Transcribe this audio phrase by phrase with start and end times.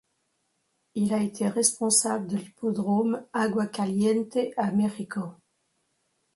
[0.95, 5.35] Il a été responsable de l'hippodrome Agua Caliente à Mexico.